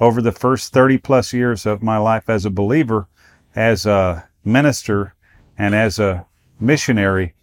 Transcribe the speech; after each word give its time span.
over 0.00 0.20
the 0.20 0.32
first 0.32 0.72
30 0.72 0.98
plus 0.98 1.32
years 1.32 1.66
of 1.66 1.82
my 1.82 1.98
life 1.98 2.28
as 2.28 2.44
a 2.44 2.50
believer, 2.50 3.08
as 3.54 3.86
a 3.86 4.28
minister, 4.44 5.14
and 5.58 5.74
as 5.74 5.98
a 5.98 6.26
missionary 6.60 7.34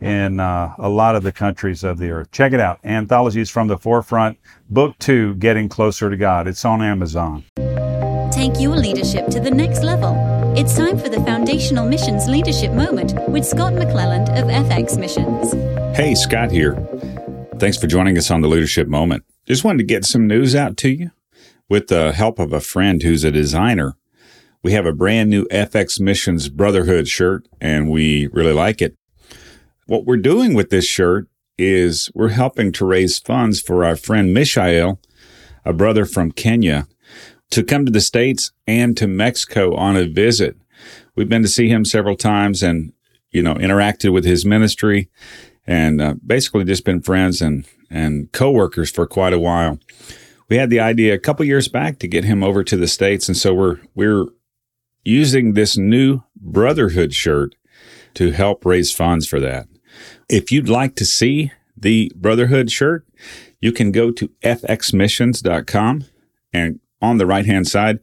in 0.00 0.38
uh, 0.38 0.74
a 0.78 0.88
lot 0.88 1.16
of 1.16 1.22
the 1.22 1.32
countries 1.32 1.82
of 1.82 1.98
the 1.98 2.10
earth. 2.10 2.30
Check 2.30 2.52
it 2.52 2.60
out 2.60 2.78
Anthologies 2.84 3.48
from 3.50 3.68
the 3.68 3.78
Forefront, 3.78 4.38
Book 4.68 4.98
Two 4.98 5.34
Getting 5.36 5.68
Closer 5.68 6.10
to 6.10 6.16
God. 6.16 6.46
It's 6.46 6.64
on 6.64 6.82
Amazon. 6.82 7.44
Take 8.30 8.60
your 8.60 8.76
leadership 8.76 9.28
to 9.28 9.40
the 9.40 9.50
next 9.50 9.82
level. 9.82 10.14
It's 10.56 10.76
time 10.76 10.98
for 10.98 11.08
the 11.08 11.20
Foundational 11.22 11.86
Missions 11.88 12.28
Leadership 12.28 12.72
Moment 12.72 13.14
with 13.28 13.44
Scott 13.46 13.72
McClelland 13.72 14.28
of 14.38 14.46
FX 14.46 14.98
Missions. 14.98 15.52
Hey, 15.96 16.14
Scott 16.14 16.50
here. 16.50 16.74
Thanks 17.58 17.78
for 17.78 17.86
joining 17.86 18.18
us 18.18 18.30
on 18.30 18.40
the 18.40 18.48
Leadership 18.48 18.88
Moment. 18.88 19.24
Just 19.46 19.64
wanted 19.64 19.78
to 19.78 19.84
get 19.84 20.04
some 20.04 20.26
news 20.26 20.54
out 20.54 20.76
to 20.78 20.90
you. 20.90 21.10
With 21.68 21.86
the 21.86 22.12
help 22.12 22.38
of 22.38 22.52
a 22.52 22.60
friend 22.60 23.02
who's 23.02 23.24
a 23.24 23.32
designer, 23.32 23.96
we 24.62 24.72
have 24.72 24.84
a 24.84 24.92
brand 24.92 25.30
new 25.30 25.46
FX 25.46 25.98
Missions 25.98 26.50
Brotherhood 26.50 27.08
shirt, 27.08 27.48
and 27.58 27.90
we 27.90 28.26
really 28.28 28.52
like 28.52 28.82
it. 28.82 28.96
What 29.86 30.04
we're 30.04 30.18
doing 30.18 30.52
with 30.52 30.68
this 30.68 30.86
shirt 30.86 31.26
is 31.56 32.10
we're 32.14 32.28
helping 32.28 32.70
to 32.72 32.84
raise 32.84 33.18
funds 33.18 33.62
for 33.62 33.82
our 33.82 33.96
friend 33.96 34.34
Mishael, 34.34 35.00
a 35.64 35.72
brother 35.72 36.04
from 36.04 36.32
Kenya, 36.32 36.86
to 37.50 37.62
come 37.62 37.86
to 37.86 37.92
the 37.92 38.00
States 38.00 38.52
and 38.66 38.94
to 38.98 39.06
Mexico 39.06 39.74
on 39.74 39.96
a 39.96 40.06
visit. 40.06 40.56
We've 41.16 41.28
been 41.28 41.42
to 41.42 41.48
see 41.48 41.68
him 41.68 41.86
several 41.86 42.16
times 42.16 42.62
and, 42.62 42.92
you 43.30 43.42
know, 43.42 43.54
interacted 43.54 44.12
with 44.12 44.26
his 44.26 44.44
ministry 44.44 45.08
and 45.66 46.02
uh, 46.02 46.14
basically 46.26 46.64
just 46.64 46.84
been 46.84 47.00
friends 47.00 47.40
and, 47.40 47.64
and 47.88 48.30
co-workers 48.32 48.90
for 48.90 49.06
quite 49.06 49.32
a 49.32 49.38
while. 49.38 49.78
We 50.48 50.56
had 50.56 50.70
the 50.70 50.80
idea 50.80 51.14
a 51.14 51.18
couple 51.18 51.46
years 51.46 51.68
back 51.68 51.98
to 52.00 52.08
get 52.08 52.24
him 52.24 52.42
over 52.42 52.62
to 52.64 52.76
the 52.76 52.86
States. 52.86 53.28
And 53.28 53.36
so 53.36 53.54
we're, 53.54 53.80
we're 53.94 54.26
using 55.04 55.54
this 55.54 55.76
new 55.76 56.22
brotherhood 56.36 57.14
shirt 57.14 57.54
to 58.14 58.30
help 58.30 58.64
raise 58.64 58.92
funds 58.92 59.26
for 59.26 59.40
that. 59.40 59.66
If 60.28 60.50
you'd 60.50 60.68
like 60.68 60.96
to 60.96 61.04
see 61.04 61.52
the 61.76 62.10
Brotherhood 62.14 62.70
shirt, 62.70 63.06
you 63.60 63.72
can 63.72 63.92
go 63.92 64.10
to 64.10 64.28
fxmissions.com 64.42 66.04
and 66.52 66.80
on 67.02 67.18
the 67.18 67.26
right 67.26 67.44
hand 67.44 67.68
side, 67.68 68.00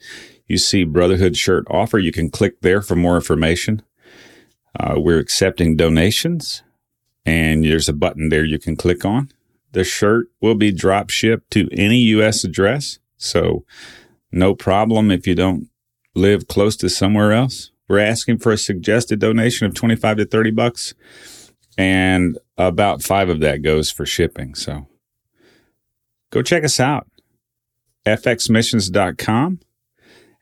you 0.47 0.57
see 0.57 0.83
Brotherhood 0.83 1.35
shirt 1.35 1.65
offer. 1.69 1.97
You 1.97 2.11
can 2.11 2.29
click 2.29 2.61
there 2.61 2.81
for 2.81 2.95
more 2.95 3.15
information. 3.15 3.81
Uh, 4.79 4.95
we're 4.97 5.19
accepting 5.19 5.75
donations 5.75 6.61
and 7.25 7.63
there's 7.63 7.89
a 7.89 7.93
button 7.93 8.29
there 8.29 8.45
you 8.45 8.59
can 8.59 8.75
click 8.75 9.05
on. 9.05 9.31
The 9.71 9.83
shirt 9.83 10.27
will 10.41 10.55
be 10.55 10.71
drop 10.71 11.09
shipped 11.09 11.51
to 11.51 11.69
any 11.71 11.97
U.S. 11.97 12.43
address. 12.43 12.99
So 13.17 13.65
no 14.31 14.55
problem 14.55 15.11
if 15.11 15.25
you 15.27 15.35
don't 15.35 15.69
live 16.15 16.47
close 16.47 16.75
to 16.77 16.89
somewhere 16.89 17.31
else. 17.31 17.71
We're 17.87 17.99
asking 17.99 18.39
for 18.39 18.51
a 18.51 18.57
suggested 18.57 19.19
donation 19.19 19.67
of 19.67 19.73
25 19.73 20.17
to 20.17 20.25
30 20.25 20.51
bucks 20.51 20.93
and 21.77 22.37
about 22.57 23.01
five 23.01 23.29
of 23.29 23.39
that 23.41 23.61
goes 23.61 23.91
for 23.91 24.05
shipping. 24.05 24.55
So 24.55 24.87
go 26.29 26.41
check 26.41 26.63
us 26.63 26.79
out, 26.79 27.07
fxmissions.com, 28.05 29.59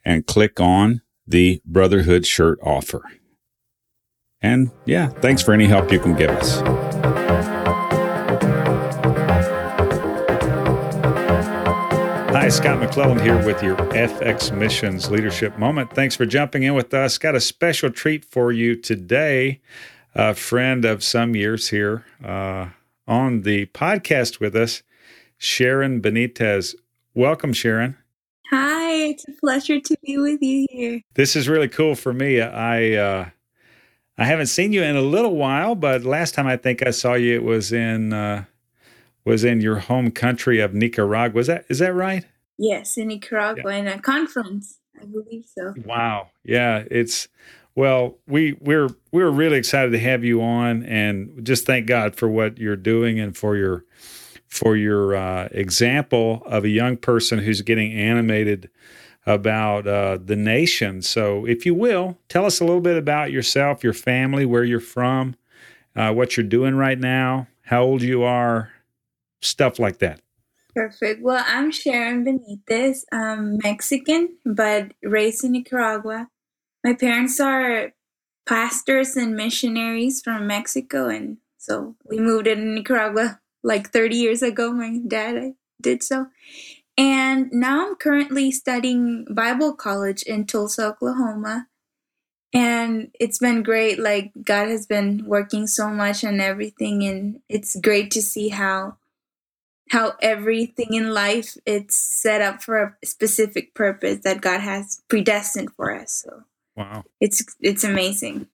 and 0.05 0.27
click 0.27 0.59
on 0.59 1.01
the 1.25 1.61
Brotherhood 1.65 2.25
shirt 2.25 2.59
offer. 2.63 3.03
And 4.41 4.71
yeah, 4.85 5.09
thanks 5.09 5.41
for 5.41 5.53
any 5.53 5.65
help 5.65 5.91
you 5.91 5.99
can 5.99 6.15
give 6.15 6.31
us. 6.31 7.48
Hi, 12.39 12.47
Scott 12.47 12.79
McClelland 12.79 13.21
here 13.21 13.45
with 13.45 13.61
your 13.61 13.75
FX 13.75 14.57
Missions 14.57 15.11
Leadership 15.11 15.57
Moment. 15.57 15.93
Thanks 15.93 16.15
for 16.15 16.25
jumping 16.25 16.63
in 16.63 16.73
with 16.73 16.93
us. 16.93 17.17
Got 17.17 17.35
a 17.35 17.41
special 17.41 17.91
treat 17.91 18.23
for 18.23 18.53
you 18.53 18.77
today 18.77 19.59
a 20.15 20.33
friend 20.33 20.85
of 20.85 21.03
some 21.03 21.35
years 21.35 21.67
here 21.67 22.05
uh, 22.23 22.69
on 23.05 23.41
the 23.41 23.65
podcast 23.65 24.39
with 24.39 24.55
us, 24.55 24.83
Sharon 25.37 26.01
Benitez. 26.01 26.75
Welcome, 27.13 27.51
Sharon. 27.51 27.97
Hi, 28.51 28.93
it's 28.93 29.27
a 29.27 29.33
pleasure 29.33 29.81
to 29.81 29.97
be 30.01 30.17
with 30.17 30.41
you 30.41 30.65
here. 30.69 31.01
This 31.15 31.35
is 31.35 31.49
really 31.49 31.67
cool 31.67 31.93
for 31.93 32.13
me. 32.13 32.39
I 32.39 32.93
uh, 32.93 33.29
I 34.17 34.23
haven't 34.23 34.47
seen 34.47 34.71
you 34.71 34.81
in 34.81 34.95
a 34.95 35.01
little 35.01 35.35
while, 35.35 35.75
but 35.75 36.05
last 36.05 36.35
time 36.35 36.47
I 36.47 36.55
think 36.55 36.87
I 36.87 36.91
saw 36.91 37.15
you, 37.15 37.35
it 37.35 37.43
was 37.43 37.73
in 37.73 38.13
uh, 38.13 38.45
was 39.29 39.43
in 39.43 39.61
your 39.61 39.77
home 39.77 40.09
country 40.09 40.59
of 40.59 40.73
Nicaragua. 40.73 41.39
Is 41.39 41.47
that 41.47 41.65
is 41.69 41.79
that 41.79 41.93
right? 41.93 42.25
Yes, 42.57 42.97
in 42.97 43.07
Nicaragua 43.09 43.71
yeah. 43.71 43.79
in 43.79 43.87
a 43.87 43.99
conference. 43.99 44.79
I 44.99 45.05
believe 45.05 45.45
so. 45.45 45.75
Wow. 45.85 46.29
Yeah, 46.43 46.83
it's 46.89 47.27
well, 47.75 48.17
we 48.27 48.57
we're 48.59 48.89
we're 49.11 49.29
really 49.29 49.57
excited 49.57 49.91
to 49.91 49.99
have 49.99 50.23
you 50.23 50.41
on, 50.41 50.83
and 50.83 51.45
just 51.45 51.65
thank 51.65 51.85
God 51.85 52.15
for 52.15 52.27
what 52.27 52.57
you're 52.57 52.75
doing 52.75 53.19
and 53.19 53.37
for 53.37 53.55
your 53.55 53.85
for 54.47 54.75
your 54.75 55.15
uh, 55.15 55.47
example 55.51 56.41
of 56.47 56.65
a 56.65 56.69
young 56.69 56.97
person 56.97 57.37
who's 57.37 57.61
getting 57.61 57.93
animated 57.93 58.69
about 59.27 59.85
uh, 59.87 60.17
the 60.17 60.35
nation. 60.35 61.03
So, 61.03 61.45
if 61.45 61.67
you 61.67 61.75
will, 61.75 62.17
tell 62.29 62.45
us 62.45 62.59
a 62.59 62.65
little 62.65 62.81
bit 62.81 62.97
about 62.97 63.31
yourself, 63.31 63.83
your 63.83 63.93
family, 63.93 64.45
where 64.45 64.63
you're 64.63 64.79
from, 64.79 65.35
uh, 65.95 66.11
what 66.13 66.35
you're 66.35 66.47
doing 66.47 66.73
right 66.75 66.97
now, 66.97 67.47
how 67.61 67.83
old 67.83 68.01
you 68.01 68.23
are, 68.23 68.71
stuff 69.41 69.79
like 69.79 69.99
that. 69.99 70.21
Perfect. 70.75 71.21
Well, 71.21 71.43
I'm 71.47 71.71
Sharon 71.71 72.23
Benitez. 72.23 73.03
I'm 73.11 73.57
Mexican, 73.63 74.37
but 74.45 74.93
raised 75.01 75.43
in 75.43 75.53
Nicaragua. 75.53 76.29
My 76.83 76.93
parents 76.93 77.39
are 77.39 77.91
pastors 78.45 79.15
and 79.15 79.35
missionaries 79.35 80.21
from 80.21 80.47
Mexico, 80.47 81.07
and 81.07 81.37
so 81.57 81.95
we 82.05 82.19
moved 82.19 82.45
to 82.45 82.55
Nicaragua 82.55 83.39
like 83.63 83.89
30 83.89 84.15
years 84.15 84.41
ago. 84.41 84.71
My 84.71 84.99
dad 85.05 85.53
did 85.81 86.03
so. 86.03 86.27
And 86.97 87.51
now 87.51 87.87
I'm 87.87 87.95
currently 87.95 88.51
studying 88.51 89.25
Bible 89.31 89.73
college 89.73 90.21
in 90.23 90.45
Tulsa, 90.45 90.87
Oklahoma. 90.87 91.67
And 92.53 93.11
it's 93.19 93.39
been 93.39 93.63
great. 93.63 93.99
Like, 93.99 94.31
God 94.43 94.69
has 94.69 94.85
been 94.85 95.23
working 95.25 95.65
so 95.65 95.89
much 95.89 96.23
on 96.23 96.39
everything, 96.39 97.03
and 97.03 97.41
it's 97.49 97.75
great 97.79 98.11
to 98.11 98.21
see 98.21 98.49
how 98.49 98.97
how 99.89 100.13
everything 100.21 100.93
in 100.93 101.13
life 101.13 101.57
it's 101.65 101.95
set 101.95 102.41
up 102.41 102.61
for 102.61 102.97
a 103.01 103.05
specific 103.05 103.73
purpose 103.73 104.19
that 104.23 104.41
God 104.41 104.61
has 104.61 105.01
predestined 105.07 105.71
for 105.75 105.93
us. 105.93 106.23
So 106.25 106.43
Wow. 106.79 107.03
It's 107.19 107.43
it's 107.59 107.83
amazing. 107.83 108.47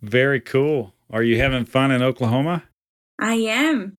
Very 0.00 0.40
cool. 0.40 0.94
Are 1.10 1.24
you 1.24 1.38
having 1.38 1.64
fun 1.64 1.90
in 1.90 2.02
Oklahoma? 2.02 2.62
I 3.18 3.34
am. 3.34 3.96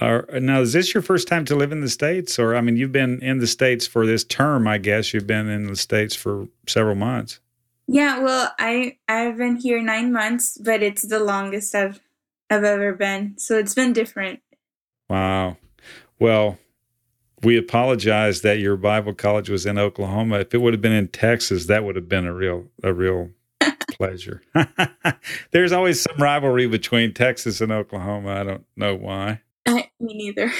Are, 0.00 0.26
now, 0.40 0.62
is 0.62 0.72
this 0.72 0.94
your 0.94 1.02
first 1.02 1.28
time 1.28 1.44
to 1.44 1.54
live 1.54 1.70
in 1.70 1.82
the 1.82 1.88
States? 1.88 2.38
Or, 2.38 2.56
I 2.56 2.62
mean, 2.62 2.76
you've 2.78 2.92
been 2.92 3.22
in 3.22 3.38
the 3.38 3.46
States 3.46 3.86
for 3.86 4.06
this 4.06 4.24
term, 4.24 4.66
I 4.66 4.78
guess. 4.78 5.12
You've 5.12 5.26
been 5.26 5.48
in 5.48 5.66
the 5.66 5.76
States 5.76 6.16
for 6.16 6.48
several 6.66 6.94
months. 6.94 7.40
Yeah, 7.86 8.20
well, 8.20 8.52
I, 8.58 8.96
I've 9.06 9.36
been 9.36 9.56
here 9.56 9.82
nine 9.82 10.10
months, 10.12 10.56
but 10.56 10.82
it's 10.82 11.02
the 11.02 11.20
longest 11.20 11.74
I've, 11.74 12.00
I've 12.48 12.64
ever 12.64 12.94
been. 12.94 13.34
So 13.36 13.58
it's 13.58 13.74
been 13.74 13.92
different. 13.92 14.40
Wow. 15.10 15.58
Well, 16.22 16.56
we 17.42 17.58
apologize 17.58 18.42
that 18.42 18.60
your 18.60 18.76
Bible 18.76 19.12
college 19.12 19.50
was 19.50 19.66
in 19.66 19.76
Oklahoma. 19.76 20.38
If 20.38 20.54
it 20.54 20.58
would 20.58 20.72
have 20.72 20.80
been 20.80 20.92
in 20.92 21.08
Texas, 21.08 21.66
that 21.66 21.82
would 21.82 21.96
have 21.96 22.08
been 22.08 22.26
a 22.26 22.32
real 22.32 22.68
a 22.84 22.92
real 22.92 23.30
pleasure. 23.90 24.40
There's 25.50 25.72
always 25.72 26.00
some 26.00 26.16
rivalry 26.18 26.68
between 26.68 27.12
Texas 27.12 27.60
and 27.60 27.72
Oklahoma. 27.72 28.34
I 28.34 28.44
don't 28.44 28.64
know 28.76 28.94
why. 28.94 29.40
me 29.66 29.82
neither. 29.98 30.52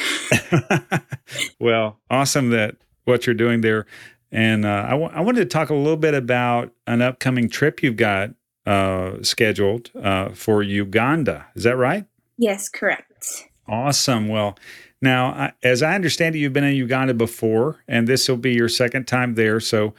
well, 1.61 2.01
awesome 2.11 2.51
that 2.51 2.75
what 3.05 3.29
you're 3.29 3.35
doing 3.35 3.61
there. 3.61 3.87
And 4.33 4.67
uh, 4.67 4.87
I, 4.89 4.91
w- 4.91 5.11
I 5.13 5.21
wanted 5.21 5.41
to 5.43 5.47
talk 5.47 5.71
a 5.71 5.75
little 5.75 5.97
bit 5.97 6.15
about 6.15 6.73
an 6.89 7.03
upcoming 7.03 7.49
trip 7.49 7.85
you've 7.85 7.95
got 7.95 8.31
uh, 8.67 9.23
scheduled 9.23 9.93
uh, 9.95 10.31
for 10.31 10.65
Uganda. 10.65 11.47
Is 11.55 11.63
that 11.63 11.77
right? 11.77 12.05
Yes, 12.37 12.69
correct. 12.69 13.47
Awesome. 13.69 14.29
Well, 14.29 14.59
Now, 15.01 15.53
as 15.65 15.83
I 15.83 15.97
understand 15.97 16.37
it, 16.37 16.39
you've 16.39 16.53
been 16.53 16.63
in 16.63 16.77
Uganda 16.77 17.13
before, 17.13 17.83
and 17.89 18.07
this 18.07 18.29
will 18.29 18.37
be 18.37 18.53
your 18.53 18.69
second 18.69 19.09
time 19.09 19.35
there. 19.35 19.59
So, 19.59 19.95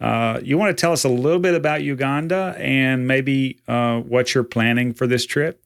uh, 0.00 0.40
you 0.42 0.58
want 0.58 0.76
to 0.76 0.80
tell 0.80 0.92
us 0.92 1.04
a 1.04 1.08
little 1.08 1.38
bit 1.38 1.54
about 1.54 1.82
Uganda 1.82 2.54
and 2.58 3.06
maybe 3.06 3.58
uh, 3.68 4.00
what 4.00 4.34
you're 4.34 4.44
planning 4.44 4.94
for 4.94 5.06
this 5.06 5.26
trip? 5.26 5.62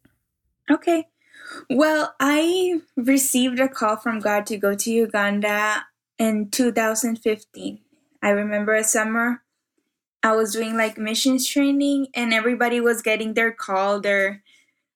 Okay. 0.70 1.06
Well, 1.68 2.14
I 2.18 2.80
received 2.96 3.60
a 3.60 3.68
call 3.68 3.96
from 3.96 4.20
God 4.20 4.46
to 4.46 4.56
go 4.56 4.74
to 4.74 4.90
Uganda 4.90 5.84
in 6.18 6.50
2015. 6.50 7.78
I 8.22 8.28
remember 8.30 8.74
a 8.74 8.84
summer 8.84 9.42
I 10.22 10.34
was 10.34 10.52
doing 10.52 10.76
like 10.76 10.96
missions 10.96 11.46
training 11.46 12.06
and 12.14 12.32
everybody 12.32 12.80
was 12.80 13.02
getting 13.02 13.34
their 13.34 13.52
call, 13.52 14.00
their 14.00 14.42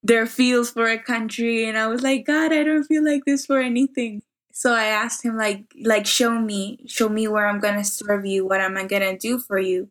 their 0.06 0.26
feels 0.26 0.70
for 0.70 0.88
a 0.88 0.98
country 0.98 1.68
and 1.68 1.76
I 1.76 1.88
was 1.88 2.02
like, 2.02 2.26
God, 2.26 2.52
I 2.52 2.62
don't 2.62 2.84
feel 2.84 3.04
like 3.04 3.24
this 3.24 3.46
for 3.46 3.58
anything. 3.58 4.22
So 4.52 4.72
I 4.72 4.84
asked 4.86 5.24
him 5.24 5.36
like 5.36 5.64
like 5.84 6.06
show 6.06 6.38
me, 6.38 6.78
show 6.86 7.08
me 7.08 7.28
where 7.28 7.46
I'm 7.48 7.60
gonna 7.60 7.84
serve 7.84 8.24
you, 8.24 8.46
what 8.46 8.60
am 8.60 8.76
I 8.76 8.84
gonna 8.86 9.18
do 9.18 9.38
for 9.38 9.58
you? 9.58 9.90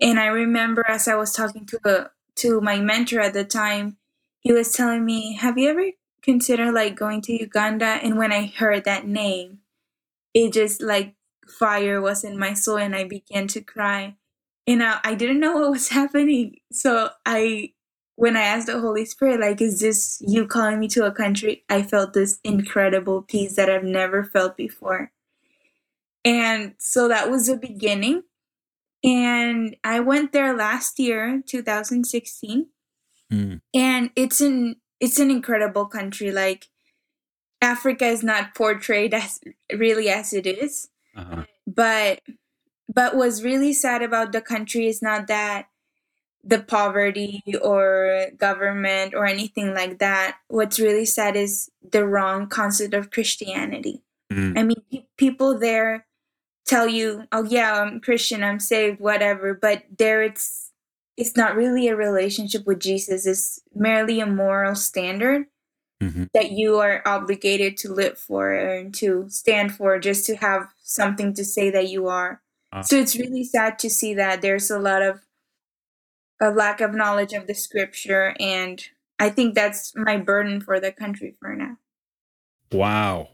And 0.00 0.18
I 0.18 0.26
remember 0.26 0.84
as 0.88 1.06
I 1.08 1.14
was 1.14 1.32
talking 1.32 1.66
to 1.66 1.80
a, 1.84 2.10
to 2.36 2.60
my 2.60 2.80
mentor 2.80 3.20
at 3.20 3.32
the 3.34 3.44
time, 3.44 3.96
he 4.40 4.52
was 4.52 4.72
telling 4.72 5.04
me, 5.04 5.34
Have 5.34 5.58
you 5.58 5.70
ever 5.70 5.90
considered 6.22 6.72
like 6.74 6.96
going 6.96 7.22
to 7.22 7.32
Uganda? 7.32 7.86
And 7.86 8.18
when 8.18 8.32
I 8.32 8.46
heard 8.46 8.84
that 8.84 9.06
name, 9.06 9.60
it 10.34 10.52
just 10.52 10.82
like 10.82 11.14
fire 11.46 12.00
was 12.00 12.24
in 12.24 12.38
my 12.38 12.54
soul 12.54 12.78
and 12.78 12.94
I 12.96 13.04
began 13.04 13.46
to 13.48 13.60
cry. 13.60 14.16
And 14.66 14.82
I, 14.82 14.98
I 15.04 15.14
didn't 15.14 15.40
know 15.40 15.56
what 15.56 15.70
was 15.70 15.88
happening. 16.00 16.56
So 16.72 17.10
I 17.24 17.72
when 18.16 18.36
I 18.36 18.42
asked 18.42 18.66
the 18.66 18.80
Holy 18.80 19.04
Spirit, 19.04 19.40
like, 19.40 19.60
is 19.60 19.80
this 19.80 20.22
you 20.26 20.46
calling 20.46 20.78
me 20.78 20.88
to 20.88 21.04
a 21.04 21.12
country? 21.12 21.64
I 21.68 21.82
felt 21.82 22.12
this 22.12 22.38
incredible 22.44 23.22
peace 23.22 23.56
that 23.56 23.68
I've 23.68 23.84
never 23.84 24.24
felt 24.24 24.56
before. 24.56 25.10
And 26.24 26.74
so 26.78 27.08
that 27.08 27.30
was 27.30 27.46
the 27.46 27.56
beginning. 27.56 28.22
And 29.02 29.76
I 29.84 30.00
went 30.00 30.32
there 30.32 30.56
last 30.56 30.98
year, 30.98 31.42
2016. 31.46 32.66
Mm. 33.32 33.60
And 33.74 34.10
it's 34.16 34.40
an 34.40 34.76
it's 35.00 35.18
an 35.18 35.30
incredible 35.30 35.86
country. 35.86 36.30
Like 36.32 36.68
Africa 37.60 38.06
is 38.06 38.22
not 38.22 38.54
portrayed 38.54 39.12
as 39.12 39.40
really 39.76 40.08
as 40.08 40.32
it 40.32 40.46
is. 40.46 40.88
Uh-huh. 41.16 41.44
But 41.66 42.20
but 42.92 43.16
what's 43.16 43.42
really 43.42 43.72
sad 43.72 44.02
about 44.02 44.32
the 44.32 44.40
country 44.40 44.86
is 44.86 45.02
not 45.02 45.26
that 45.26 45.66
the 46.44 46.60
poverty 46.60 47.42
or 47.62 48.26
government 48.36 49.14
or 49.14 49.24
anything 49.24 49.74
like 49.74 49.98
that. 49.98 50.36
What's 50.48 50.78
really 50.78 51.06
sad 51.06 51.36
is 51.36 51.70
the 51.90 52.06
wrong 52.06 52.48
concept 52.48 52.94
of 52.94 53.10
Christianity. 53.10 54.02
Mm. 54.32 54.58
I 54.58 54.62
mean, 54.62 54.82
pe- 54.90 55.06
people 55.16 55.58
there 55.58 56.06
tell 56.66 56.88
you, 56.88 57.24
"Oh 57.32 57.44
yeah, 57.44 57.82
I'm 57.82 58.00
Christian, 58.00 58.44
I'm 58.44 58.60
saved, 58.60 59.00
whatever," 59.00 59.54
but 59.54 59.84
there 59.96 60.22
it's 60.22 60.70
it's 61.16 61.36
not 61.36 61.56
really 61.56 61.88
a 61.88 61.96
relationship 61.96 62.66
with 62.66 62.80
Jesus. 62.80 63.26
It's 63.26 63.60
merely 63.74 64.20
a 64.20 64.26
moral 64.26 64.74
standard 64.74 65.46
mm-hmm. 66.02 66.24
that 66.34 66.52
you 66.52 66.78
are 66.78 67.02
obligated 67.06 67.76
to 67.78 67.92
live 67.92 68.18
for 68.18 68.52
and 68.52 68.92
to 68.96 69.26
stand 69.28 69.74
for, 69.74 69.98
just 69.98 70.26
to 70.26 70.36
have 70.36 70.68
something 70.82 71.32
to 71.34 71.44
say 71.44 71.70
that 71.70 71.88
you 71.88 72.08
are. 72.08 72.42
Uh. 72.72 72.82
So 72.82 72.96
it's 72.96 73.16
really 73.16 73.44
sad 73.44 73.78
to 73.80 73.90
see 73.90 74.14
that 74.14 74.42
there's 74.42 74.70
a 74.70 74.78
lot 74.78 75.02
of 75.02 75.20
a 76.40 76.50
lack 76.50 76.80
of 76.80 76.94
knowledge 76.94 77.32
of 77.32 77.46
the 77.46 77.54
scripture 77.54 78.34
and 78.40 78.88
i 79.18 79.28
think 79.28 79.54
that's 79.54 79.92
my 79.96 80.16
burden 80.16 80.60
for 80.60 80.80
the 80.80 80.92
country 80.92 81.36
for 81.40 81.54
now. 81.54 81.76
Wow. 82.72 83.28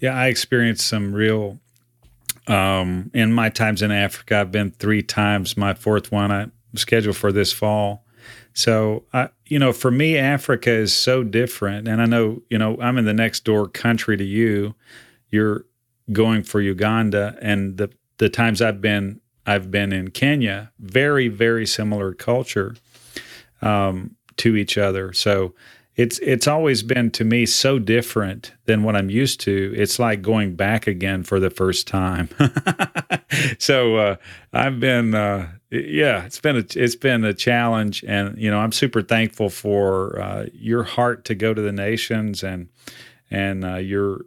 Yeah 0.00 0.14
i 0.14 0.26
experienced 0.26 0.86
some 0.86 1.14
real 1.14 1.58
um 2.46 3.10
in 3.14 3.32
my 3.32 3.48
times 3.48 3.82
in 3.82 3.90
africa 3.90 4.38
i've 4.38 4.52
been 4.52 4.70
three 4.70 5.02
times 5.02 5.56
my 5.56 5.74
fourth 5.74 6.12
one 6.12 6.30
i'm 6.30 6.52
scheduled 6.74 7.16
for 7.16 7.32
this 7.32 7.52
fall. 7.52 8.04
So 8.52 9.04
i 9.12 9.30
you 9.46 9.58
know 9.58 9.72
for 9.72 9.90
me 9.90 10.18
africa 10.18 10.70
is 10.70 10.94
so 10.94 11.24
different 11.24 11.88
and 11.88 12.02
i 12.02 12.06
know 12.06 12.42
you 12.50 12.58
know 12.58 12.76
i'm 12.80 12.98
in 12.98 13.04
the 13.04 13.14
next 13.14 13.44
door 13.44 13.68
country 13.68 14.16
to 14.16 14.24
you. 14.24 14.74
You're 15.30 15.64
going 16.12 16.42
for 16.44 16.60
uganda 16.60 17.36
and 17.42 17.78
the 17.78 17.90
the 18.18 18.28
times 18.28 18.62
i've 18.62 18.80
been 18.80 19.20
I've 19.46 19.70
been 19.70 19.92
in 19.92 20.10
Kenya, 20.10 20.72
very, 20.78 21.28
very 21.28 21.66
similar 21.66 22.12
culture 22.12 22.74
um, 23.62 24.16
to 24.38 24.56
each 24.56 24.76
other. 24.76 25.12
So 25.12 25.54
it's 25.96 26.18
it's 26.18 26.46
always 26.46 26.82
been 26.82 27.10
to 27.12 27.24
me 27.24 27.46
so 27.46 27.78
different 27.78 28.52
than 28.66 28.82
what 28.82 28.94
I'm 28.94 29.08
used 29.08 29.40
to. 29.42 29.72
It's 29.74 29.98
like 29.98 30.20
going 30.20 30.54
back 30.54 30.86
again 30.86 31.22
for 31.22 31.40
the 31.40 31.48
first 31.48 31.86
time. 31.86 32.28
so 33.58 33.96
uh, 33.96 34.16
I've 34.52 34.78
been, 34.78 35.14
uh, 35.14 35.48
yeah, 35.70 36.26
it's 36.26 36.38
been 36.38 36.56
a 36.56 36.64
it's 36.74 36.96
been 36.96 37.24
a 37.24 37.32
challenge, 37.32 38.04
and 38.06 38.36
you 38.36 38.50
know 38.50 38.58
I'm 38.58 38.72
super 38.72 39.00
thankful 39.00 39.48
for 39.48 40.20
uh, 40.20 40.46
your 40.52 40.82
heart 40.82 41.24
to 41.26 41.34
go 41.34 41.54
to 41.54 41.62
the 41.62 41.72
nations 41.72 42.44
and 42.44 42.68
and 43.30 43.64
uh, 43.64 43.76
your 43.76 44.26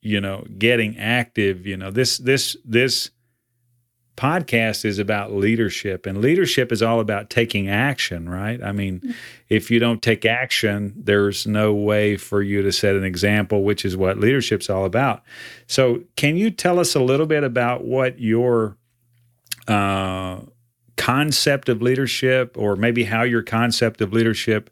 you 0.00 0.20
know 0.20 0.44
getting 0.58 0.98
active. 0.98 1.64
You 1.64 1.76
know 1.76 1.92
this 1.92 2.18
this 2.18 2.56
this 2.64 3.10
podcast 4.16 4.84
is 4.84 4.98
about 4.98 5.32
leadership 5.32 6.04
and 6.04 6.20
leadership 6.20 6.70
is 6.70 6.82
all 6.82 7.00
about 7.00 7.30
taking 7.30 7.68
action 7.68 8.28
right? 8.28 8.62
I 8.62 8.72
mean 8.72 9.00
mm-hmm. 9.00 9.10
if 9.48 9.70
you 9.70 9.78
don't 9.78 10.02
take 10.02 10.24
action 10.24 10.92
there's 10.96 11.46
no 11.46 11.72
way 11.72 12.16
for 12.16 12.42
you 12.42 12.62
to 12.62 12.72
set 12.72 12.94
an 12.94 13.04
example 13.04 13.64
which 13.64 13.84
is 13.84 13.96
what 13.96 14.18
leadership's 14.18 14.68
all 14.68 14.84
about. 14.84 15.22
So 15.66 16.02
can 16.16 16.36
you 16.36 16.50
tell 16.50 16.78
us 16.78 16.94
a 16.94 17.00
little 17.00 17.26
bit 17.26 17.42
about 17.42 17.84
what 17.84 18.18
your 18.20 18.76
uh, 19.66 20.40
concept 20.96 21.68
of 21.68 21.80
leadership 21.80 22.56
or 22.58 22.76
maybe 22.76 23.04
how 23.04 23.22
your 23.22 23.42
concept 23.42 24.00
of 24.00 24.12
leadership 24.12 24.70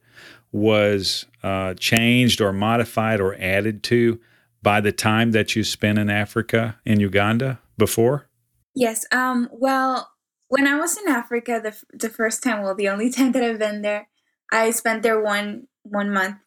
was 0.52 1.26
uh, 1.42 1.74
changed 1.74 2.40
or 2.40 2.52
modified 2.52 3.20
or 3.20 3.34
added 3.36 3.82
to 3.84 4.20
by 4.62 4.80
the 4.80 4.92
time 4.92 5.30
that 5.32 5.56
you 5.56 5.64
spent 5.64 5.98
in 5.98 6.10
africa 6.10 6.76
in 6.84 7.00
uganda 7.00 7.58
before 7.78 8.26
Yes. 8.74 9.06
Um. 9.12 9.48
Well, 9.52 10.10
when 10.48 10.66
I 10.66 10.78
was 10.78 10.96
in 10.96 11.08
Africa, 11.08 11.60
the 11.62 11.76
the 11.96 12.10
first 12.10 12.42
time, 12.42 12.62
well, 12.62 12.74
the 12.74 12.88
only 12.88 13.10
time 13.16 13.32
that 13.32 13.42
I've 13.42 13.58
been 13.58 13.82
there, 13.82 14.08
I 14.52 14.70
spent 14.70 15.02
there 15.02 15.20
one 15.20 15.68
one 15.82 16.12
month, 16.12 16.38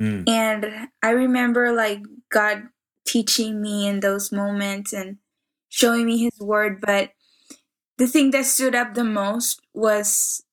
mm. 0.00 0.28
and 0.28 0.88
I 1.02 1.10
remember 1.10 1.72
like 1.72 2.00
God 2.30 2.68
teaching 3.06 3.60
me 3.60 3.86
in 3.86 4.00
those 4.00 4.30
moments 4.30 4.92
and 4.92 5.18
showing 5.68 6.06
me 6.06 6.18
His 6.18 6.38
Word. 6.40 6.80
But 6.80 7.10
the 7.98 8.06
thing 8.06 8.30
that 8.30 8.44
stood 8.44 8.74
up 8.74 8.94
the 8.94 9.04
most 9.04 9.60
was 9.74 10.44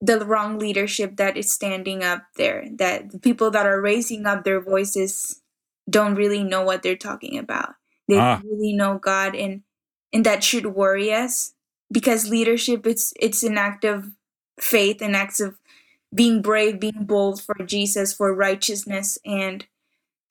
the 0.00 0.24
wrong 0.24 0.58
leadership 0.58 1.16
that 1.16 1.36
is 1.36 1.52
standing 1.52 2.02
up 2.02 2.24
there. 2.36 2.66
That 2.76 3.10
the 3.10 3.18
people 3.18 3.50
that 3.50 3.66
are 3.66 3.80
raising 3.80 4.26
up 4.26 4.44
their 4.44 4.60
voices 4.60 5.42
don't 5.88 6.14
really 6.14 6.44
know 6.44 6.62
what 6.62 6.82
they're 6.82 6.96
talking 6.96 7.38
about. 7.38 7.74
They 8.08 8.18
ah. 8.18 8.40
really 8.44 8.72
know 8.72 8.98
God 8.98 9.34
and 9.34 9.62
and 10.12 10.26
that 10.26 10.42
should 10.44 10.66
worry 10.66 11.12
us 11.12 11.54
because 11.92 12.28
leadership 12.28 12.86
it's 12.86 13.12
it's 13.20 13.42
an 13.42 13.58
act 13.58 13.84
of 13.84 14.10
faith 14.60 15.00
an 15.00 15.14
act 15.14 15.40
of 15.40 15.56
being 16.14 16.42
brave 16.42 16.80
being 16.80 17.04
bold 17.04 17.42
for 17.42 17.54
jesus 17.64 18.12
for 18.12 18.34
righteousness 18.34 19.18
and 19.24 19.66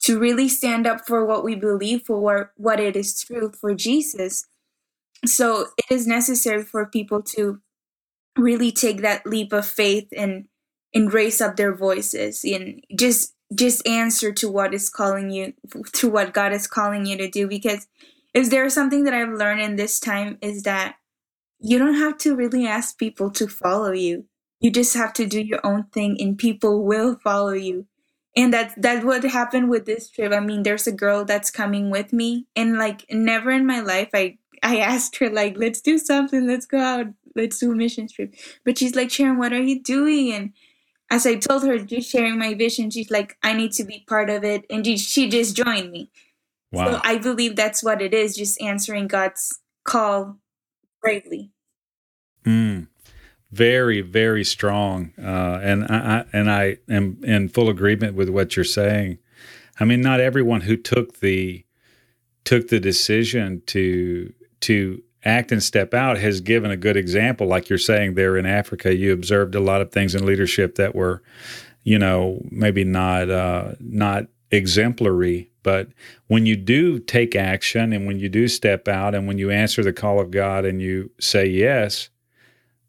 to 0.02 0.20
really 0.20 0.48
stand 0.48 0.88
up 0.88 1.06
for 1.06 1.26
what 1.26 1.44
we 1.44 1.56
believe 1.56 2.04
for 2.06 2.52
what, 2.56 2.80
it 2.80 2.96
is 2.96 3.22
true 3.22 3.52
for 3.52 3.76
jesus. 3.76 4.46
So 5.26 5.68
it 5.78 5.86
is 5.94 6.08
necessary 6.08 6.64
for 6.64 6.86
people 6.86 7.22
to 7.36 7.62
really 8.38 8.72
take 8.72 9.02
that 9.02 9.26
leap 9.26 9.52
of 9.52 9.66
faith 9.66 10.08
and 10.16 10.46
and 10.94 11.14
raise 11.14 11.42
up 11.42 11.56
their 11.56 11.76
voices 11.76 12.44
and 12.44 12.82
just 12.96 13.34
just 13.54 13.86
answer 13.86 14.32
to 14.32 14.50
what 14.50 14.74
is 14.74 14.90
calling 14.90 15.30
you 15.30 15.54
to 15.92 16.10
what 16.10 16.34
god 16.34 16.54
is 16.54 16.66
calling 16.66 17.06
you 17.06 17.18
to 17.18 17.30
do 17.30 17.48
because 17.48 17.88
if 18.34 18.50
there's 18.50 18.74
something 18.74 19.04
that 19.06 19.14
I've 19.14 19.34
learned 19.34 19.62
in 19.62 19.76
this 19.76 20.00
time 20.00 20.38
is 20.42 20.64
that 20.64 20.96
you 21.60 21.78
don't 21.78 21.96
have 21.96 22.18
to 22.20 22.36
really 22.36 22.66
ask 22.68 22.98
people 22.98 23.32
to 23.32 23.48
follow 23.48 23.92
you. 23.92 24.26
You 24.62 24.72
just 24.72 24.96
have 24.96 25.14
to 25.14 25.26
do 25.26 25.42
your 25.42 25.66
own 25.66 25.86
thing 25.94 26.18
and 26.20 26.38
people 26.38 26.84
will 26.86 27.18
follow 27.24 27.52
you. 27.52 27.86
And 28.36 28.54
that's 28.54 28.74
that's 28.78 29.04
what 29.04 29.24
happened 29.24 29.70
with 29.70 29.86
this 29.86 30.10
trip. 30.10 30.32
I 30.32 30.40
mean, 30.40 30.64
there's 30.64 30.88
a 30.88 30.92
girl 30.92 31.26
that's 31.26 31.50
coming 31.50 31.90
with 31.90 32.14
me 32.14 32.46
and 32.56 32.78
like 32.78 33.06
never 33.12 33.52
in 33.52 33.66
my 33.66 33.80
life 33.80 34.10
I 34.14 34.38
I 34.62 34.80
asked 34.80 35.18
her 35.18 35.30
like, 35.30 35.58
let's 35.58 35.82
do 35.82 35.98
something, 35.98 36.48
let's 36.48 36.66
go 36.66 36.80
out, 36.80 37.08
let's 37.36 37.60
do 37.60 37.72
a 37.72 37.76
mission 37.76 38.08
trip. 38.08 38.36
But 38.66 38.78
she's 38.78 38.96
like, 38.96 39.10
Sharon, 39.10 39.38
what 39.38 39.54
are 39.54 39.62
you 39.62 39.82
doing? 39.82 40.34
And 40.34 40.54
as 41.10 41.26
I 41.26 41.36
told 41.36 41.64
her, 41.64 41.78
just 41.80 42.10
sharing 42.10 42.38
my 42.38 42.54
vision, 42.54 42.90
she's 42.90 43.10
like, 43.10 43.38
I 43.42 43.54
need 43.54 43.72
to 43.74 43.84
be 43.84 44.06
part 44.08 44.30
of 44.30 44.44
it. 44.44 44.66
And 44.70 44.86
she 44.86 45.30
just 45.30 45.56
joined 45.56 45.92
me. 45.92 46.12
Wow. 46.72 46.92
So 46.92 47.02
I 47.04 47.18
believe 47.18 47.56
that's 47.56 47.84
what 47.84 48.02
it 48.02 48.14
is, 48.14 48.36
just 48.36 48.62
answering 48.62 49.08
God's 49.08 49.60
call 49.84 50.38
bravely. 51.02 51.52
Mm, 52.46 52.88
very, 53.52 54.02
very 54.02 54.44
strong. 54.44 55.14
Uh, 55.18 55.60
and 55.62 55.86
I, 55.86 56.26
and 56.32 56.52
I 56.52 56.78
am 56.88 57.20
in 57.24 57.50
full 57.50 57.70
agreement 57.70 58.16
with 58.16 58.30
what 58.30 58.56
you're 58.56 58.64
saying. 58.66 59.18
I 59.80 59.86
mean, 59.86 60.02
not 60.02 60.20
everyone 60.20 60.62
who 60.62 60.78
took 60.78 61.20
the 61.20 61.66
took 62.46 62.70
the 62.70 62.80
decision 62.80 63.62
to 63.68 64.34
to 64.62 65.02
act 65.24 65.52
and 65.52 65.62
step 65.62 65.94
out 65.94 66.18
has 66.18 66.42
given 66.42 66.72
a 66.72 66.78
good 66.78 66.98
example. 66.98 67.48
Like 67.48 67.70
you're 67.70 67.78
saying 67.78 68.16
there 68.16 68.38
in 68.38 68.46
Africa, 68.46 68.96
you 68.96 69.12
observed 69.12 69.56
a 69.56 69.60
lot 69.60 69.82
of 69.82 69.92
things 69.92 70.16
in 70.16 70.26
leadership 70.26 70.76
that 70.76 70.96
were, 70.96 71.22
you 71.84 72.00
know, 72.00 72.42
maybe 72.50 72.84
not 72.84 73.30
uh, 73.30 73.74
not 73.80 74.26
exemplary. 74.52 75.52
But 75.70 75.90
when 76.26 76.48
you 76.48 76.56
do 76.56 76.98
take 76.98 77.36
action 77.36 77.94
and 77.94 78.08
when 78.08 78.18
you 78.18 78.28
do 78.28 78.48
step 78.48 78.88
out 78.88 79.14
and 79.14 79.28
when 79.28 79.38
you 79.38 79.52
answer 79.52 79.84
the 79.84 79.94
call 79.94 80.20
of 80.20 80.32
God 80.32 80.66
and 80.66 80.82
you 80.82 81.12
say 81.20 81.46
yes, 81.46 82.10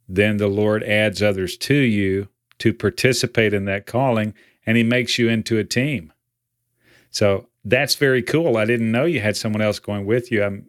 then 0.08 0.38
the 0.38 0.46
Lord 0.46 0.82
adds 0.84 1.22
others 1.22 1.58
to 1.58 1.75
you 1.75 2.28
to 2.60 2.72
participate 2.72 3.52
in 3.52 3.66
that 3.66 3.84
calling 3.84 4.32
and 4.64 4.78
he 4.78 4.82
makes 4.82 5.18
you 5.18 5.28
into 5.28 5.58
a 5.58 5.62
team. 5.62 6.10
So 7.10 7.49
that's 7.66 7.96
very 7.96 8.22
cool. 8.22 8.56
I 8.56 8.64
didn't 8.64 8.90
know 8.90 9.04
you 9.04 9.20
had 9.20 9.37
someone 9.37 9.60
else 9.60 9.78
going 9.78 10.06
with 10.06 10.32
you. 10.32 10.42
I'm 10.42 10.64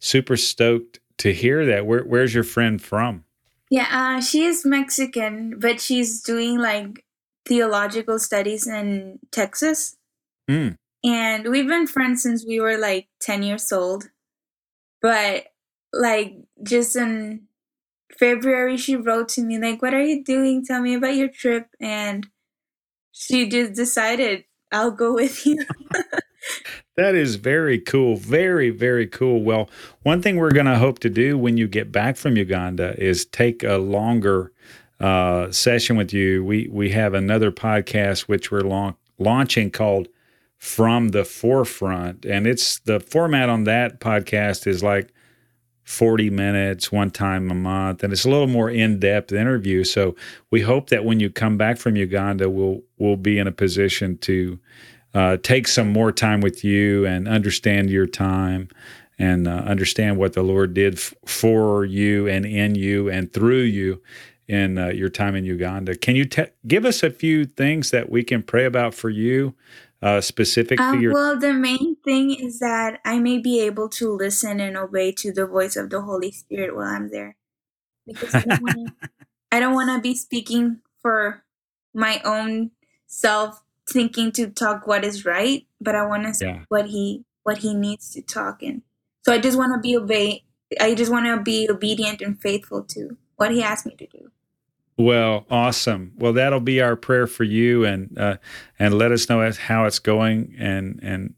super 0.00 0.36
stoked 0.36 0.98
to 1.18 1.32
hear 1.32 1.64
that. 1.66 1.86
Where, 1.86 2.02
where's 2.02 2.34
your 2.34 2.42
friend 2.42 2.82
from? 2.82 3.22
Yeah, 3.70 3.86
uh, 3.88 4.20
she 4.20 4.42
is 4.42 4.66
Mexican, 4.66 5.60
but 5.60 5.80
she's 5.80 6.22
doing 6.22 6.58
like 6.58 7.04
theological 7.46 8.18
studies 8.18 8.66
in 8.66 9.20
Texas. 9.30 9.96
Mm. 10.50 10.76
And 11.04 11.48
we've 11.48 11.66
been 11.66 11.86
friends 11.86 12.22
since 12.22 12.44
we 12.46 12.60
were 12.60 12.78
like 12.78 13.08
10 13.20 13.42
years 13.42 13.72
old. 13.72 14.04
But 15.00 15.46
like 15.92 16.36
just 16.62 16.96
in 16.96 17.42
February, 18.18 18.76
she 18.76 18.94
wrote 18.96 19.28
to 19.30 19.42
me, 19.42 19.58
like, 19.58 19.82
What 19.82 19.94
are 19.94 20.02
you 20.02 20.22
doing? 20.22 20.64
Tell 20.64 20.80
me 20.80 20.94
about 20.94 21.16
your 21.16 21.28
trip. 21.28 21.68
And 21.80 22.28
she 23.10 23.48
just 23.48 23.74
decided, 23.74 24.44
I'll 24.70 24.90
go 24.90 25.14
with 25.14 25.44
you. 25.44 25.64
that 26.96 27.14
is 27.14 27.36
very 27.36 27.80
cool. 27.80 28.16
Very, 28.16 28.70
very 28.70 29.06
cool. 29.06 29.42
Well, 29.42 29.68
one 30.02 30.22
thing 30.22 30.36
we're 30.36 30.52
going 30.52 30.66
to 30.66 30.78
hope 30.78 31.00
to 31.00 31.10
do 31.10 31.36
when 31.36 31.56
you 31.56 31.66
get 31.66 31.90
back 31.90 32.16
from 32.16 32.36
Uganda 32.36 32.94
is 33.02 33.24
take 33.26 33.64
a 33.64 33.76
longer 33.76 34.52
uh, 35.00 35.50
session 35.50 35.96
with 35.96 36.12
you. 36.12 36.44
We, 36.44 36.68
we 36.70 36.90
have 36.90 37.14
another 37.14 37.50
podcast 37.50 38.22
which 38.22 38.52
we're 38.52 38.60
la- 38.60 38.94
launching 39.18 39.70
called 39.70 40.08
From 40.62 41.08
the 41.08 41.24
Forefront. 41.24 42.24
And 42.24 42.46
it's 42.46 42.78
the 42.78 43.00
format 43.00 43.48
on 43.48 43.64
that 43.64 43.98
podcast 43.98 44.68
is 44.68 44.80
like 44.80 45.12
40 45.82 46.30
minutes 46.30 46.92
one 46.92 47.10
time 47.10 47.50
a 47.50 47.54
month 47.54 48.04
and 48.04 48.12
it's 48.12 48.24
a 48.24 48.30
little 48.30 48.46
more 48.46 48.70
in-depth 48.70 49.32
interview 49.32 49.82
so 49.82 50.14
we 50.52 50.60
hope 50.60 50.88
that 50.90 51.04
when 51.04 51.18
you 51.18 51.28
come 51.28 51.56
back 51.58 51.78
from 51.78 51.96
uganda 51.96 52.48
we'll 52.48 52.82
we'll 52.98 53.16
be 53.16 53.38
in 53.40 53.48
a 53.48 53.52
position 53.52 54.16
to 54.18 54.60
uh, 55.14 55.36
take 55.42 55.66
some 55.66 55.92
more 55.92 56.12
time 56.12 56.40
with 56.40 56.62
you 56.62 57.04
and 57.04 57.26
understand 57.26 57.90
your 57.90 58.06
time 58.06 58.68
and 59.18 59.48
uh, 59.48 59.50
understand 59.50 60.16
what 60.16 60.34
the 60.34 60.42
lord 60.42 60.72
did 60.72 60.94
f- 60.94 61.12
for 61.26 61.84
you 61.84 62.28
and 62.28 62.46
in 62.46 62.76
you 62.76 63.10
and 63.10 63.32
through 63.32 63.62
you 63.62 64.00
in 64.46 64.78
uh, 64.78 64.86
your 64.86 65.08
time 65.08 65.34
in 65.34 65.44
uganda 65.44 65.96
can 65.96 66.14
you 66.14 66.24
te- 66.24 66.52
give 66.68 66.84
us 66.84 67.02
a 67.02 67.10
few 67.10 67.44
things 67.44 67.90
that 67.90 68.08
we 68.08 68.22
can 68.22 68.40
pray 68.40 68.64
about 68.64 68.94
for 68.94 69.10
you 69.10 69.52
uh, 70.02 70.20
specific 70.20 70.78
to 70.78 70.84
Um, 70.84 71.00
your 71.00 71.12
well, 71.12 71.38
the 71.38 71.52
main 71.52 71.96
thing 72.04 72.34
is 72.34 72.58
that 72.60 73.00
I 73.04 73.18
may 73.18 73.38
be 73.38 73.60
able 73.60 73.88
to 73.90 74.10
listen 74.12 74.60
and 74.60 74.76
obey 74.76 75.12
to 75.12 75.32
the 75.32 75.46
voice 75.46 75.76
of 75.76 75.90
the 75.90 76.02
Holy 76.02 76.32
Spirit 76.32 76.74
while 76.74 76.86
I'm 76.88 77.08
there, 77.10 77.36
because 78.06 78.34
I 78.34 78.40
don't 78.44 78.60
wanna, 78.60 78.90
I 79.52 79.60
don't 79.60 79.74
want 79.74 79.90
to 79.90 80.00
be 80.00 80.14
speaking 80.14 80.80
for 81.00 81.44
my 81.94 82.20
own 82.24 82.70
self, 83.06 83.62
thinking 83.88 84.32
to 84.32 84.48
talk 84.48 84.86
what 84.86 85.04
is 85.04 85.24
right, 85.24 85.66
but 85.80 85.94
I 85.94 86.06
want 86.06 86.24
to 86.24 86.34
speak 86.34 86.48
Yeah. 86.48 86.64
what 86.68 86.86
he 86.88 87.24
what 87.44 87.58
he 87.58 87.74
needs 87.74 88.10
to 88.14 88.22
talk 88.22 88.62
in. 88.62 88.82
So 89.24 89.32
I 89.32 89.38
just 89.38 89.58
want 89.58 89.72
to 89.74 89.80
be 89.80 89.96
obey. 89.96 90.44
I 90.80 90.94
just 90.94 91.10
want 91.12 91.26
to 91.26 91.40
be 91.42 91.68
obedient 91.70 92.22
and 92.22 92.40
faithful 92.40 92.82
to 92.84 93.16
what 93.36 93.50
he 93.52 93.62
asked 93.62 93.86
me 93.86 93.94
to 93.96 94.06
do. 94.06 94.30
Well, 95.02 95.46
awesome. 95.50 96.12
Well, 96.16 96.32
that'll 96.32 96.60
be 96.60 96.80
our 96.80 96.94
prayer 96.94 97.26
for 97.26 97.44
you, 97.44 97.84
and 97.84 98.16
uh, 98.16 98.36
and 98.78 98.94
let 98.94 99.10
us 99.10 99.28
know 99.28 99.50
how 99.50 99.84
it's 99.84 99.98
going, 99.98 100.54
and 100.58 101.00
and 101.02 101.34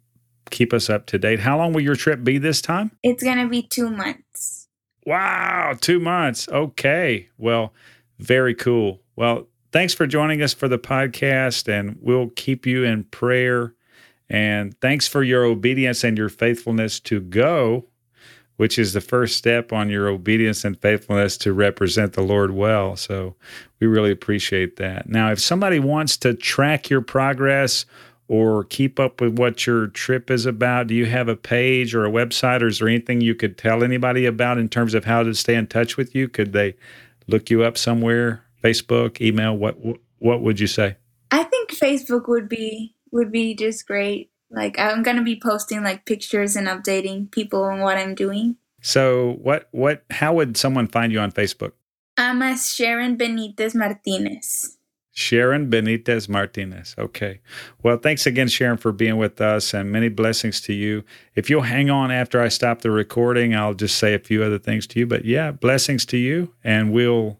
keep 0.50 0.72
us 0.72 0.90
up 0.90 1.06
to 1.06 1.18
date. 1.18 1.40
How 1.40 1.56
long 1.56 1.72
will 1.72 1.80
your 1.80 1.96
trip 1.96 2.22
be 2.22 2.36
this 2.38 2.60
time? 2.60 2.90
It's 3.02 3.22
gonna 3.22 3.48
be 3.48 3.62
two 3.62 3.88
months. 3.88 4.68
Wow, 5.06 5.76
two 5.80 5.98
months. 5.98 6.48
Okay. 6.48 7.28
Well, 7.38 7.72
very 8.18 8.54
cool. 8.54 9.00
Well, 9.16 9.48
thanks 9.72 9.94
for 9.94 10.06
joining 10.06 10.42
us 10.42 10.52
for 10.52 10.68
the 10.68 10.78
podcast, 10.78 11.66
and 11.66 11.96
we'll 12.00 12.28
keep 12.36 12.66
you 12.66 12.84
in 12.84 13.04
prayer. 13.04 13.74
And 14.28 14.78
thanks 14.80 15.06
for 15.06 15.22
your 15.22 15.44
obedience 15.44 16.04
and 16.04 16.16
your 16.18 16.28
faithfulness 16.28 17.00
to 17.00 17.20
go, 17.20 17.86
which 18.56 18.78
is 18.78 18.92
the 18.92 19.00
first 19.00 19.36
step 19.36 19.72
on 19.72 19.90
your 19.90 20.08
obedience 20.08 20.64
and 20.64 20.80
faithfulness 20.80 21.36
to 21.38 21.52
represent 21.52 22.12
the 22.12 22.22
Lord 22.22 22.52
well. 22.52 22.96
So 22.96 23.34
we 23.80 23.86
really 23.86 24.12
appreciate 24.12 24.76
that. 24.76 25.08
Now, 25.08 25.32
if 25.32 25.40
somebody 25.40 25.80
wants 25.80 26.16
to 26.18 26.34
track 26.34 26.88
your 26.88 27.00
progress 27.00 27.84
or 28.28 28.64
keep 28.64 28.98
up 28.98 29.20
with 29.20 29.38
what 29.38 29.66
your 29.66 29.88
trip 29.88 30.30
is 30.30 30.46
about, 30.46 30.86
do 30.86 30.94
you 30.94 31.06
have 31.06 31.28
a 31.28 31.36
page 31.36 31.94
or 31.94 32.06
a 32.06 32.10
website, 32.10 32.62
or 32.62 32.68
is 32.68 32.78
there 32.78 32.88
anything 32.88 33.20
you 33.20 33.34
could 33.34 33.58
tell 33.58 33.82
anybody 33.82 34.24
about 34.24 34.58
in 34.58 34.68
terms 34.68 34.94
of 34.94 35.04
how 35.04 35.22
to 35.22 35.34
stay 35.34 35.54
in 35.54 35.66
touch 35.66 35.96
with 35.96 36.14
you? 36.14 36.28
Could 36.28 36.52
they 36.52 36.74
look 37.26 37.50
you 37.50 37.62
up 37.64 37.76
somewhere? 37.76 38.42
Facebook, 38.62 39.20
email? 39.20 39.54
What 39.56 39.76
what 40.20 40.40
would 40.40 40.58
you 40.58 40.66
say? 40.66 40.96
I 41.30 41.42
think 41.42 41.70
Facebook 41.70 42.28
would 42.28 42.48
be 42.48 42.94
would 43.12 43.30
be 43.30 43.54
just 43.54 43.86
great. 43.86 44.30
Like 44.54 44.78
I'm 44.78 45.02
gonna 45.02 45.22
be 45.22 45.38
posting 45.38 45.82
like 45.82 46.06
pictures 46.06 46.56
and 46.56 46.66
updating 46.68 47.30
people 47.30 47.64
on 47.64 47.80
what 47.80 47.96
I'm 47.96 48.14
doing. 48.14 48.56
So 48.80 49.38
what 49.42 49.68
what 49.72 50.04
how 50.10 50.34
would 50.34 50.56
someone 50.56 50.86
find 50.86 51.12
you 51.12 51.18
on 51.20 51.32
Facebook? 51.32 51.72
I'm 52.16 52.42
as 52.42 52.72
Sharon 52.72 53.16
Benitez 53.18 53.74
Martinez. 53.74 54.78
Sharon 55.16 55.70
Benitez 55.70 56.28
Martinez. 56.28 56.94
Okay. 56.98 57.40
Well, 57.82 57.98
thanks 57.98 58.26
again, 58.26 58.48
Sharon, 58.48 58.76
for 58.76 58.90
being 58.90 59.16
with 59.16 59.40
us 59.40 59.72
and 59.72 59.90
many 59.92 60.08
blessings 60.08 60.60
to 60.62 60.72
you. 60.72 61.04
If 61.36 61.48
you'll 61.48 61.62
hang 61.62 61.88
on 61.88 62.10
after 62.10 62.40
I 62.40 62.48
stop 62.48 62.82
the 62.82 62.90
recording, 62.90 63.54
I'll 63.54 63.74
just 63.74 63.96
say 63.96 64.14
a 64.14 64.18
few 64.18 64.42
other 64.42 64.58
things 64.58 64.88
to 64.88 64.98
you. 64.98 65.06
But 65.06 65.24
yeah, 65.24 65.52
blessings 65.52 66.04
to 66.06 66.16
you, 66.16 66.52
and 66.64 66.92
we'll 66.92 67.38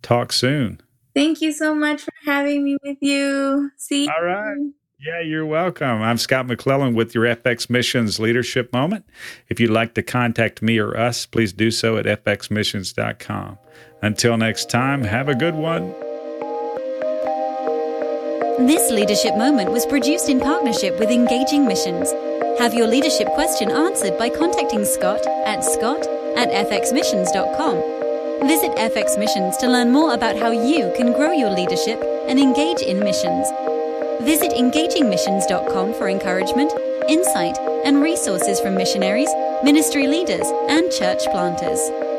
talk 0.00 0.32
soon. 0.32 0.80
Thank 1.14 1.42
you 1.42 1.52
so 1.52 1.74
much 1.74 2.02
for 2.02 2.12
having 2.24 2.64
me 2.64 2.76
with 2.84 2.98
you. 3.00 3.70
See 3.76 4.04
you. 4.04 4.10
All 4.10 4.24
right. 4.24 4.72
Yeah, 5.04 5.18
you're 5.18 5.44
welcome. 5.44 6.00
I'm 6.00 6.16
Scott 6.16 6.46
McClellan 6.46 6.94
with 6.94 7.12
your 7.12 7.24
FX 7.24 7.68
Missions 7.68 8.20
Leadership 8.20 8.72
Moment. 8.72 9.04
If 9.48 9.58
you'd 9.58 9.70
like 9.70 9.94
to 9.94 10.02
contact 10.02 10.62
me 10.62 10.78
or 10.78 10.96
us, 10.96 11.26
please 11.26 11.52
do 11.52 11.72
so 11.72 11.96
at 11.96 12.04
fxmissions.com. 12.04 13.58
Until 14.00 14.36
next 14.36 14.70
time, 14.70 15.02
have 15.02 15.28
a 15.28 15.34
good 15.34 15.56
one. 15.56 15.90
This 18.64 18.92
leadership 18.92 19.36
moment 19.36 19.72
was 19.72 19.84
produced 19.86 20.28
in 20.28 20.38
partnership 20.38 20.96
with 21.00 21.10
Engaging 21.10 21.66
Missions. 21.66 22.12
Have 22.60 22.72
your 22.72 22.86
leadership 22.86 23.26
question 23.30 23.72
answered 23.72 24.16
by 24.18 24.28
contacting 24.28 24.84
Scott 24.84 25.26
at 25.46 25.64
scott 25.64 26.06
at 26.36 26.48
fxmissions.com. 26.70 28.46
Visit 28.46 28.70
FX 28.76 29.18
Missions 29.18 29.56
to 29.56 29.66
learn 29.66 29.90
more 29.90 30.14
about 30.14 30.36
how 30.36 30.52
you 30.52 30.92
can 30.96 31.12
grow 31.12 31.32
your 31.32 31.50
leadership 31.50 32.00
and 32.28 32.38
engage 32.38 32.82
in 32.82 33.00
missions. 33.00 33.48
Visit 34.24 34.52
engagingmissions.com 34.52 35.94
for 35.94 36.08
encouragement, 36.08 36.72
insight, 37.08 37.58
and 37.84 38.00
resources 38.00 38.60
from 38.60 38.76
missionaries, 38.76 39.30
ministry 39.64 40.06
leaders, 40.06 40.46
and 40.68 40.92
church 40.92 41.24
planters. 41.32 42.11